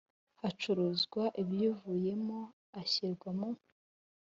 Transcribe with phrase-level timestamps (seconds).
[0.41, 2.39] hacuruzwa ibiyivuyemo
[2.81, 3.49] ashyirwa mu